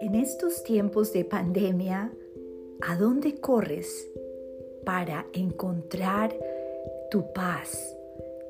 [0.00, 2.10] En estos tiempos de pandemia,
[2.80, 4.08] ¿a dónde corres
[4.84, 6.34] para encontrar
[7.10, 7.96] tu paz,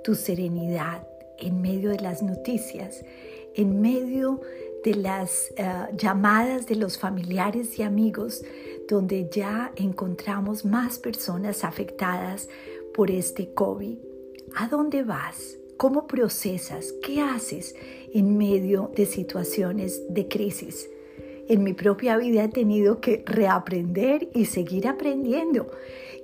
[0.04, 3.04] tu serenidad en medio de las noticias,
[3.54, 4.40] en medio
[4.84, 5.64] de las eh,
[5.96, 8.44] llamadas de los familiares y amigos,
[8.88, 12.48] donde ya encontramos más personas afectadas
[12.94, 13.98] por este COVID.
[14.54, 15.58] ¿A dónde vas?
[15.76, 16.94] ¿Cómo procesas?
[17.02, 17.74] ¿Qué haces
[18.14, 20.88] en medio de situaciones de crisis?
[21.48, 25.66] En mi propia vida he tenido que reaprender y seguir aprendiendo.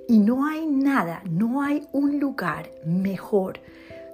[0.07, 3.59] Y no hay nada, no hay un lugar mejor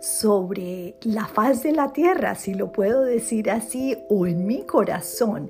[0.01, 5.49] sobre la faz de la tierra, si lo puedo decir así, o en mi corazón,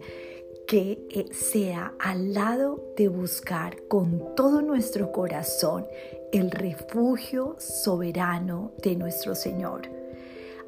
[0.70, 5.88] que eh, sea al lado de buscar con todo nuestro corazón
[6.32, 9.90] el refugio soberano de nuestro Señor.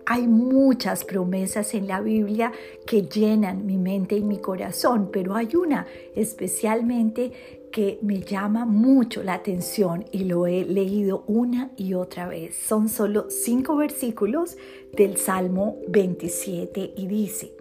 [0.07, 2.51] Hay muchas promesas en la Biblia
[2.87, 9.21] que llenan mi mente y mi corazón, pero hay una especialmente que me llama mucho
[9.21, 12.55] la atención y lo he leído una y otra vez.
[12.55, 14.57] Son solo cinco versículos
[14.93, 17.53] del Salmo 27 y dice,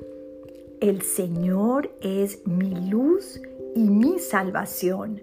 [0.81, 3.41] el Señor es mi luz
[3.75, 5.23] y mi salvación.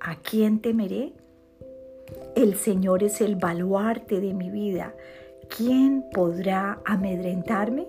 [0.00, 1.12] ¿A quién temeré?
[2.34, 4.94] El Señor es el baluarte de mi vida.
[5.56, 7.86] ¿Quién podrá amedrentarme?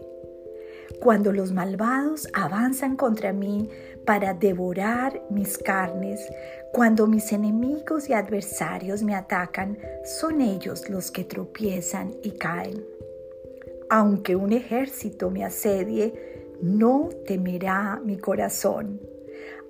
[1.01, 3.69] Cuando los malvados avanzan contra mí
[4.05, 6.29] para devorar mis carnes,
[6.71, 12.85] cuando mis enemigos y adversarios me atacan, son ellos los que tropiezan y caen.
[13.89, 19.01] Aunque un ejército me asedie, no temerá mi corazón.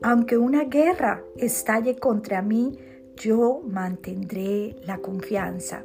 [0.04, 2.78] Aunque una guerra estalle contra mí,
[3.16, 5.84] yo mantendré la confianza.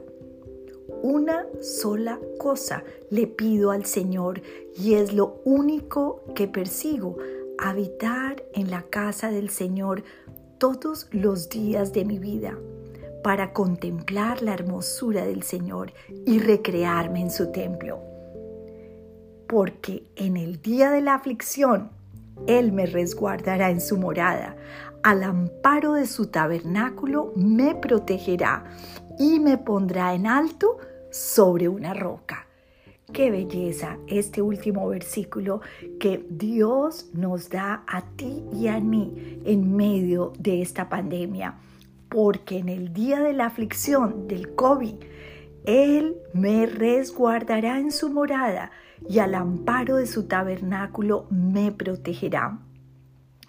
[1.02, 4.42] Una sola cosa le pido al Señor
[4.76, 7.16] y es lo único que persigo,
[7.58, 10.04] habitar en la casa del Señor
[10.58, 12.58] todos los días de mi vida
[13.24, 15.92] para contemplar la hermosura del Señor
[16.26, 18.17] y recrearme en su templo.
[19.48, 21.90] Porque en el día de la aflicción
[22.46, 24.56] Él me resguardará en su morada,
[25.02, 28.64] al amparo de su tabernáculo me protegerá
[29.18, 30.78] y me pondrá en alto
[31.10, 32.46] sobre una roca.
[33.12, 35.62] Qué belleza este último versículo
[35.98, 41.54] que Dios nos da a ti y a mí en medio de esta pandemia.
[42.10, 44.96] Porque en el día de la aflicción del COVID,
[45.64, 48.70] Él me resguardará en su morada
[49.08, 52.58] y al amparo de su tabernáculo me protegerá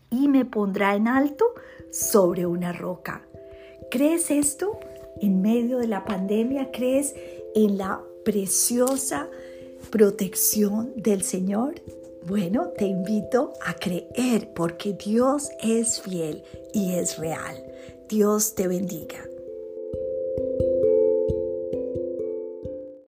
[0.09, 1.45] y me pondrá en alto
[1.91, 3.21] sobre una roca.
[3.91, 4.79] ¿Crees esto?
[5.21, 7.15] En medio de la pandemia, ¿crees
[7.55, 9.27] en la preciosa
[9.89, 11.81] protección del Señor?
[12.27, 16.43] Bueno, te invito a creer porque Dios es fiel
[16.73, 17.63] y es real.
[18.07, 19.19] Dios te bendiga.